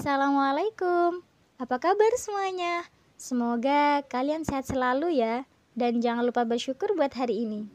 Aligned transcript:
Assalamualaikum. 0.00 1.20
Apa 1.60 1.76
kabar 1.76 2.08
semuanya? 2.16 2.88
Semoga 3.20 4.00
kalian 4.08 4.48
sehat 4.48 4.64
selalu 4.64 5.20
ya 5.20 5.44
dan 5.76 6.00
jangan 6.00 6.24
lupa 6.24 6.48
bersyukur 6.48 6.96
buat 6.96 7.12
hari 7.12 7.44
ini. 7.44 7.68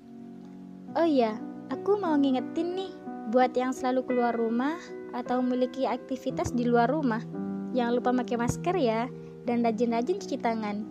Oh 0.97 1.05
iya, 1.05 1.37
aku 1.69 2.01
mau 2.01 2.17
ngingetin 2.17 2.73
nih 2.73 2.89
buat 3.29 3.53
yang 3.53 3.77
selalu 3.77 4.09
keluar 4.09 4.33
rumah 4.33 4.73
atau 5.13 5.37
memiliki 5.37 5.85
aktivitas 5.85 6.49
di 6.49 6.65
luar 6.65 6.89
rumah. 6.89 7.21
Jangan 7.77 7.93
lupa 7.93 8.09
pakai 8.09 8.41
masker 8.41 8.73
ya 8.73 9.05
dan 9.45 9.61
rajin-rajin 9.61 10.17
cuci 10.17 10.41
tangan. 10.41 10.81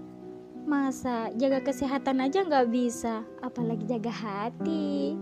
Masa 0.71 1.35
jaga 1.35 1.67
kesehatan 1.67 2.23
aja 2.23 2.47
nggak 2.47 2.71
bisa, 2.71 3.27
apalagi 3.43 3.83
jaga 3.91 4.15
hati. 4.15 5.19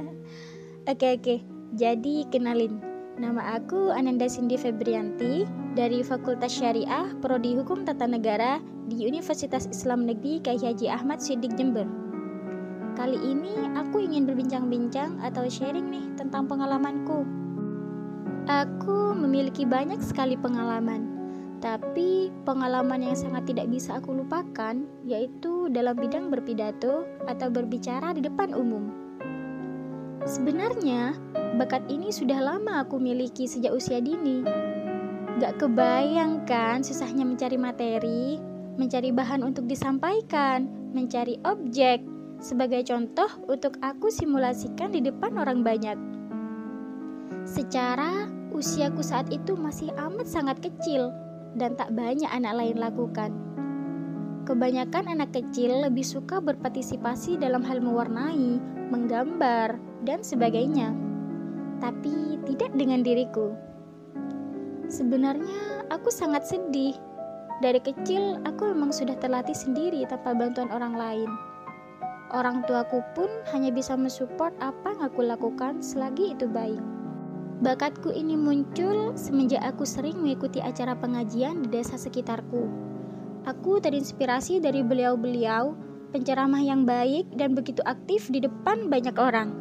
oke 0.96 1.06
oke, 1.20 1.36
jadi 1.76 2.24
kenalin. 2.32 2.95
Nama 3.16 3.56
aku 3.56 3.96
Ananda 3.96 4.28
Cindy 4.28 4.60
Febrianti 4.60 5.48
dari 5.72 6.04
Fakultas 6.04 6.52
Syariah 6.52 7.16
Prodi 7.24 7.56
Hukum 7.56 7.88
Tata 7.88 8.04
Negara 8.04 8.60
di 8.92 9.08
Universitas 9.08 9.64
Islam 9.72 10.04
Negeri 10.04 10.44
Kyai 10.44 10.60
Haji 10.60 10.92
Ahmad 10.92 11.24
Siddiq 11.24 11.56
Jember. 11.56 11.88
Kali 12.92 13.16
ini 13.16 13.72
aku 13.72 14.04
ingin 14.04 14.28
berbincang-bincang 14.28 15.16
atau 15.24 15.48
sharing 15.48 15.88
nih 15.88 16.04
tentang 16.20 16.44
pengalamanku. 16.44 17.24
Aku 18.52 19.16
memiliki 19.16 19.64
banyak 19.64 20.04
sekali 20.04 20.36
pengalaman, 20.36 21.08
tapi 21.64 22.28
pengalaman 22.44 23.00
yang 23.00 23.16
sangat 23.16 23.48
tidak 23.48 23.72
bisa 23.72 23.96
aku 23.96 24.12
lupakan 24.12 24.84
yaitu 25.08 25.72
dalam 25.72 25.96
bidang 25.96 26.28
berpidato 26.28 27.08
atau 27.24 27.48
berbicara 27.48 28.12
di 28.12 28.20
depan 28.20 28.52
umum. 28.52 29.05
Sebenarnya, 30.26 31.14
bakat 31.54 31.86
ini 31.86 32.10
sudah 32.10 32.42
lama 32.42 32.82
aku 32.82 32.98
miliki 32.98 33.46
sejak 33.46 33.70
usia 33.70 34.02
dini. 34.02 34.42
Gak 35.38 35.62
kebayang 35.62 36.42
kan 36.50 36.82
susahnya 36.82 37.22
mencari 37.22 37.54
materi, 37.54 38.42
mencari 38.74 39.14
bahan 39.14 39.46
untuk 39.46 39.70
disampaikan, 39.70 40.66
mencari 40.90 41.38
objek, 41.46 42.02
sebagai 42.42 42.82
contoh 42.82 43.30
untuk 43.46 43.78
aku 43.78 44.10
simulasikan 44.10 44.90
di 44.90 44.98
depan 44.98 45.38
orang 45.38 45.62
banyak. 45.62 45.94
Secara 47.46 48.26
usiaku 48.50 49.06
saat 49.06 49.30
itu 49.30 49.54
masih 49.54 49.94
amat 49.94 50.26
sangat 50.26 50.58
kecil 50.58 51.14
dan 51.54 51.78
tak 51.78 51.94
banyak 51.94 52.26
anak 52.34 52.58
lain 52.58 52.82
lakukan. 52.82 53.45
Kebanyakan 54.46 55.10
anak 55.10 55.34
kecil 55.34 55.82
lebih 55.82 56.06
suka 56.06 56.38
berpartisipasi 56.38 57.34
dalam 57.34 57.66
hal 57.66 57.82
mewarnai, 57.82 58.62
menggambar, 58.94 59.74
dan 60.06 60.22
sebagainya. 60.22 60.94
Tapi 61.82 62.38
tidak 62.46 62.70
dengan 62.78 63.02
diriku. 63.02 63.58
Sebenarnya 64.86 65.90
aku 65.90 66.14
sangat 66.14 66.46
sedih. 66.46 66.94
Dari 67.58 67.82
kecil 67.82 68.38
aku 68.46 68.70
memang 68.70 68.94
sudah 68.94 69.18
terlatih 69.18 69.56
sendiri 69.56 70.06
tanpa 70.06 70.30
bantuan 70.30 70.70
orang 70.70 70.94
lain. 70.94 71.30
Orang 72.30 72.62
tuaku 72.70 73.02
pun 73.18 73.26
hanya 73.50 73.74
bisa 73.74 73.98
mensupport 73.98 74.54
apa 74.62 74.94
yang 74.94 75.10
aku 75.10 75.26
lakukan 75.26 75.82
selagi 75.82 76.38
itu 76.38 76.46
baik. 76.46 76.78
Bakatku 77.66 78.14
ini 78.14 78.38
muncul 78.38 79.10
semenjak 79.18 79.66
aku 79.66 79.82
sering 79.82 80.22
mengikuti 80.22 80.62
acara 80.62 80.94
pengajian 80.94 81.66
di 81.66 81.82
desa 81.82 81.98
sekitarku. 81.98 82.94
Aku 83.46 83.78
terinspirasi 83.78 84.58
dari 84.58 84.82
beliau-beliau, 84.82 85.78
penceramah 86.10 86.58
yang 86.58 86.82
baik 86.82 87.30
dan 87.38 87.54
begitu 87.54 87.78
aktif 87.86 88.26
di 88.26 88.42
depan 88.42 88.90
banyak 88.90 89.14
orang. 89.14 89.54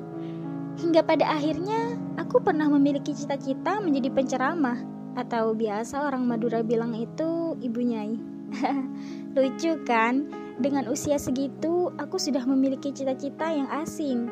Hingga 0.82 1.06
pada 1.06 1.38
akhirnya, 1.38 1.94
aku 2.18 2.42
pernah 2.42 2.66
memiliki 2.66 3.14
cita-cita 3.14 3.78
menjadi 3.78 4.10
penceramah, 4.10 4.82
atau 5.14 5.54
biasa 5.54 6.02
orang 6.02 6.26
Madura 6.26 6.66
bilang 6.66 6.98
itu 6.98 7.54
ibu 7.62 7.80
nyai. 7.86 8.18
Lucu 9.38 9.78
kan? 9.86 10.34
Dengan 10.58 10.90
usia 10.90 11.22
segitu, 11.22 11.94
aku 12.02 12.18
sudah 12.18 12.42
memiliki 12.42 12.90
cita-cita 12.90 13.54
yang 13.54 13.70
asing. 13.70 14.26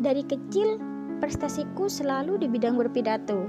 Dari 0.00 0.24
kecil, 0.24 0.80
prestasiku 1.20 1.92
selalu 1.92 2.40
di 2.40 2.48
bidang 2.48 2.80
berpidato, 2.80 3.44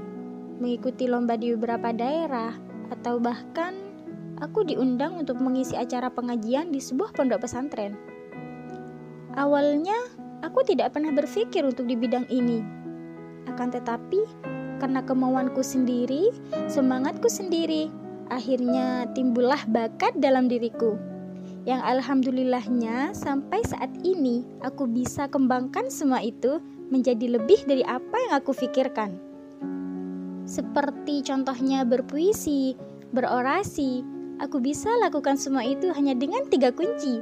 mengikuti 0.59 1.07
lomba 1.07 1.39
di 1.39 1.55
beberapa 1.55 1.95
daerah, 1.95 2.51
atau 2.91 3.23
bahkan 3.23 3.82
aku 4.43 4.67
diundang 4.67 5.15
untuk 5.15 5.39
mengisi 5.39 5.79
acara 5.79 6.11
pengajian 6.11 6.75
di 6.75 6.83
sebuah 6.83 7.15
pondok 7.15 7.47
pesantren. 7.47 7.95
Awalnya, 9.33 9.95
Aku 10.43 10.59
tidak 10.67 10.91
pernah 10.91 11.15
berpikir 11.15 11.63
untuk 11.63 11.87
di 11.87 11.95
bidang 11.95 12.27
ini. 12.27 12.59
Akan 13.47 13.71
tetapi, 13.71 14.27
karena 14.83 14.99
kemauanku 14.99 15.63
sendiri, 15.63 16.35
semangatku 16.67 17.31
sendiri, 17.31 17.87
akhirnya 18.27 19.07
timbullah 19.15 19.63
bakat 19.71 20.11
dalam 20.19 20.51
diriku. 20.51 20.99
Yang 21.63 21.79
alhamdulillahnya 21.79 23.15
sampai 23.15 23.63
saat 23.63 23.87
ini 24.03 24.43
aku 24.67 24.83
bisa 24.83 25.31
kembangkan 25.31 25.87
semua 25.87 26.19
itu 26.19 26.59
menjadi 26.91 27.39
lebih 27.39 27.63
dari 27.63 27.87
apa 27.87 28.19
yang 28.27 28.43
aku 28.43 28.51
pikirkan. 28.51 29.15
Seperti 30.43 31.23
contohnya 31.23 31.87
berpuisi, 31.87 32.75
berorasi, 33.15 34.03
aku 34.41 34.57
bisa 34.63 34.89
lakukan 35.01 35.37
semua 35.37 35.61
itu 35.65 35.91
hanya 35.93 36.17
dengan 36.17 36.45
tiga 36.49 36.73
kunci, 36.73 37.19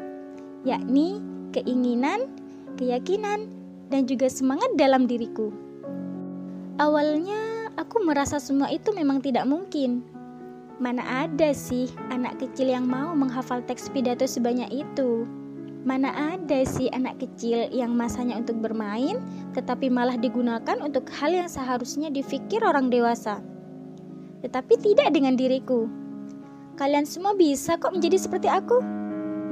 yakni 0.63 1.19
keinginan, 1.51 2.31
keyakinan, 2.79 3.51
dan 3.91 4.07
juga 4.07 4.31
semangat 4.31 4.71
dalam 4.79 5.05
diriku. 5.05 5.51
Awalnya 6.79 7.69
aku 7.75 8.01
merasa 8.01 8.39
semua 8.39 8.71
itu 8.71 8.95
memang 8.95 9.19
tidak 9.19 9.43
mungkin. 9.45 10.01
Mana 10.81 11.05
ada 11.27 11.53
sih 11.53 11.91
anak 12.09 12.41
kecil 12.41 12.73
yang 12.73 12.89
mau 12.89 13.13
menghafal 13.13 13.61
teks 13.61 13.91
pidato 13.93 14.25
sebanyak 14.25 14.71
itu? 14.71 15.29
Mana 15.85 16.09
ada 16.33 16.61
sih 16.65 16.89
anak 16.89 17.21
kecil 17.21 17.69
yang 17.69 17.93
masanya 17.93 18.37
untuk 18.37 18.57
bermain, 18.61 19.21
tetapi 19.53 19.89
malah 19.93 20.17
digunakan 20.17 20.77
untuk 20.81 21.05
hal 21.09 21.33
yang 21.33 21.49
seharusnya 21.49 22.09
difikir 22.09 22.61
orang 22.65 22.89
dewasa? 22.89 23.41
Tetapi 24.41 24.73
tidak 24.81 25.13
dengan 25.13 25.37
diriku. 25.37 26.00
Kalian 26.81 27.05
semua 27.05 27.37
bisa 27.37 27.77
kok 27.77 27.93
menjadi 27.93 28.17
seperti 28.17 28.49
aku. 28.49 28.81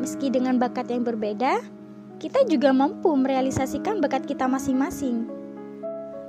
Meski 0.01 0.33
dengan 0.33 0.57
bakat 0.57 0.89
yang 0.89 1.05
berbeda, 1.05 1.61
kita 2.17 2.41
juga 2.49 2.73
mampu 2.73 3.13
merealisasikan 3.13 4.01
bakat 4.01 4.25
kita 4.25 4.49
masing-masing. 4.49 5.29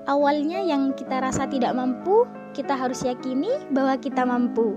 Awalnya 0.04 0.60
yang 0.60 0.92
kita 0.92 1.24
rasa 1.24 1.48
tidak 1.48 1.72
mampu, 1.72 2.28
kita 2.52 2.76
harus 2.76 3.00
yakini 3.00 3.48
bahwa 3.72 3.96
kita 3.96 4.28
mampu. 4.28 4.76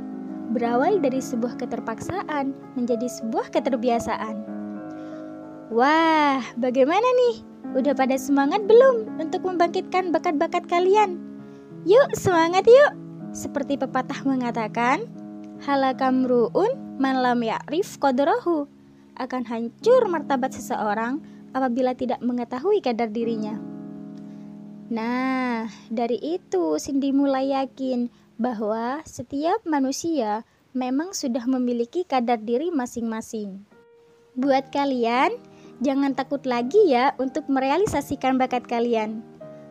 Berawal 0.56 1.04
dari 1.04 1.20
sebuah 1.20 1.60
keterpaksaan 1.60 2.56
menjadi 2.80 3.12
sebuah 3.20 3.52
keterbiasaan. 3.52 4.48
Wah, 5.76 6.40
bagaimana 6.56 7.04
nih? 7.04 7.44
Udah 7.76 7.92
pada 8.00 8.16
semangat 8.16 8.64
belum 8.64 9.20
untuk 9.20 9.44
membangkitkan 9.44 10.16
bakat-bakat 10.16 10.72
kalian? 10.72 11.20
Yuk, 11.84 12.16
semangat 12.16 12.64
yuk! 12.64 12.96
Seperti 13.36 13.76
pepatah 13.76 14.24
mengatakan, 14.24 15.04
halakamruun 15.63 17.00
man 17.00 17.24
lam 17.24 17.40
ya'rif 17.40 17.96
qadrahu 17.97 18.68
akan 19.16 19.44
hancur 19.47 20.06
martabat 20.12 20.51
seseorang 20.51 21.24
apabila 21.56 21.96
tidak 21.96 22.19
mengetahui 22.19 22.84
kadar 22.84 23.07
dirinya. 23.07 23.56
Nah, 24.91 25.72
dari 25.88 26.19
itu 26.19 26.75
Cindy 26.78 27.16
mulai 27.16 27.56
yakin 27.56 28.12
bahwa 28.35 29.00
setiap 29.07 29.63
manusia 29.63 30.44
memang 30.75 31.16
sudah 31.16 31.46
memiliki 31.47 32.03
kadar 32.03 32.41
diri 32.41 32.74
masing-masing. 32.74 33.63
Buat 34.34 34.74
kalian, 34.74 35.38
jangan 35.80 36.18
takut 36.18 36.44
lagi 36.44 36.90
ya 36.90 37.13
untuk 37.22 37.47
merealisasikan 37.47 38.35
bakat 38.41 38.66
kalian. 38.66 39.21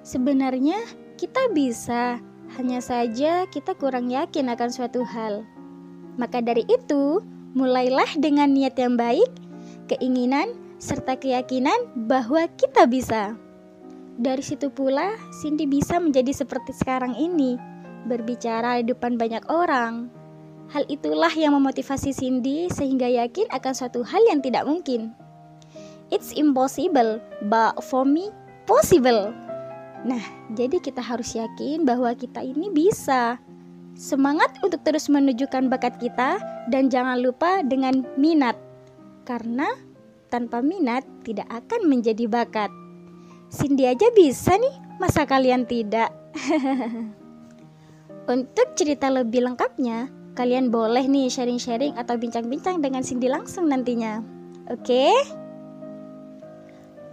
Sebenarnya 0.07 0.79
kita 1.19 1.51
bisa, 1.51 2.23
hanya 2.55 2.79
saja 2.79 3.47
kita 3.51 3.75
kurang 3.75 4.11
yakin 4.11 4.51
akan 4.55 4.71
suatu 4.71 5.03
hal. 5.03 5.43
Maka 6.21 6.45
dari 6.45 6.65
itu, 6.69 7.21
mulailah 7.57 8.09
dengan 8.21 8.53
niat 8.53 8.77
yang 8.77 8.97
baik, 8.97 9.29
keinginan, 9.89 10.53
serta 10.83 11.17
keyakinan 11.17 11.95
bahwa 12.09 12.49
kita 12.59 12.85
bisa. 12.91 13.39
Dari 14.19 14.45
situ 14.45 14.69
pula, 14.69 15.17
Cindy 15.41 15.65
bisa 15.65 15.97
menjadi 15.97 16.37
seperti 16.37 16.77
sekarang 16.77 17.17
ini, 17.17 17.57
berbicara 18.05 18.83
di 18.83 18.93
depan 18.93 19.17
banyak 19.17 19.47
orang. 19.49 20.13
Hal 20.73 20.85
itulah 20.89 21.33
yang 21.33 21.57
memotivasi 21.57 22.13
Cindy 22.17 22.69
sehingga 22.73 23.09
yakin 23.09 23.49
akan 23.53 23.73
suatu 23.73 24.01
hal 24.05 24.21
yang 24.29 24.41
tidak 24.41 24.65
mungkin. 24.65 25.13
It's 26.13 26.33
impossible, 26.37 27.25
but 27.49 27.81
for 27.89 28.05
me, 28.05 28.29
possible. 28.69 29.33
Nah, 30.05 30.25
jadi 30.53 30.77
kita 30.83 31.01
harus 31.01 31.33
yakin 31.33 31.89
bahwa 31.89 32.13
kita 32.13 32.45
ini 32.45 32.69
bisa. 32.69 33.41
Semangat 34.03 34.59
untuk 34.67 34.83
terus 34.83 35.07
menunjukkan 35.07 35.71
bakat 35.71 35.95
kita 36.03 36.43
dan 36.67 36.91
jangan 36.91 37.23
lupa 37.23 37.63
dengan 37.63 38.03
minat. 38.19 38.59
Karena 39.23 39.71
tanpa 40.27 40.59
minat 40.59 41.07
tidak 41.23 41.47
akan 41.47 41.87
menjadi 41.87 42.27
bakat. 42.27 42.67
Cindy 43.55 43.87
aja 43.87 44.11
bisa 44.11 44.59
nih, 44.59 44.75
masa 44.99 45.23
kalian 45.23 45.71
tidak? 45.71 46.11
Untuk 48.35 48.75
cerita 48.75 49.07
lebih 49.07 49.47
lengkapnya, 49.47 50.11
kalian 50.35 50.75
boleh 50.75 51.07
nih 51.07 51.31
sharing-sharing 51.31 51.95
atau 51.95 52.19
bincang-bincang 52.19 52.83
dengan 52.83 53.07
Cindy 53.07 53.31
langsung 53.31 53.71
nantinya. 53.71 54.19
Oke? 54.67 55.15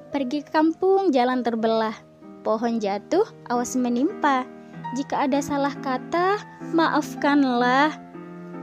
Pergi 0.10 0.42
ke 0.42 0.50
kampung, 0.50 1.14
jalan 1.14 1.46
terbelah. 1.46 1.94
Pohon 2.42 2.82
jatuh, 2.82 3.30
awas 3.46 3.78
menimpa. 3.78 4.58
Jika 4.98 5.30
ada 5.30 5.38
salah 5.38 5.74
kata, 5.78 6.42
maafkanlah. 6.74 7.94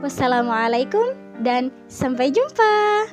Wassalamualaikum 0.03 1.15
dan 1.41 1.71
sampai 1.87 2.29
jumpa. 2.29 3.07